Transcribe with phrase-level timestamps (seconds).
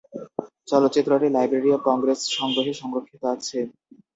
[0.67, 3.57] চলচ্চিত্রটি library of Congress সংগ্রহে সংরক্ষিত আছে।